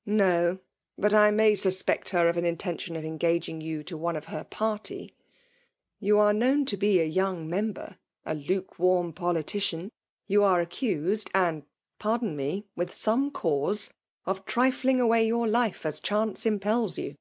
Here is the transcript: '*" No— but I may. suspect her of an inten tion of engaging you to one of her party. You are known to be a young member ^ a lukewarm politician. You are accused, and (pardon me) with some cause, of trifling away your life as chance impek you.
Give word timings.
'*" 0.00 0.02
No— 0.24 0.58
but 0.98 1.14
I 1.14 1.30
may. 1.30 1.54
suspect 1.54 2.10
her 2.10 2.28
of 2.28 2.36
an 2.36 2.44
inten 2.44 2.78
tion 2.78 2.96
of 2.96 3.04
engaging 3.06 3.62
you 3.62 3.82
to 3.84 3.96
one 3.96 4.14
of 4.14 4.26
her 4.26 4.44
party. 4.44 5.14
You 6.00 6.18
are 6.18 6.34
known 6.34 6.66
to 6.66 6.76
be 6.76 7.00
a 7.00 7.04
young 7.06 7.48
member 7.48 7.96
^ 8.26 8.26
a 8.26 8.34
lukewarm 8.34 9.14
politician. 9.14 9.90
You 10.26 10.44
are 10.44 10.60
accused, 10.60 11.30
and 11.34 11.62
(pardon 11.98 12.36
me) 12.36 12.66
with 12.76 12.92
some 12.92 13.30
cause, 13.30 13.90
of 14.26 14.44
trifling 14.44 15.00
away 15.00 15.26
your 15.26 15.48
life 15.48 15.86
as 15.86 15.98
chance 15.98 16.44
impek 16.44 16.98
you. 17.02 17.14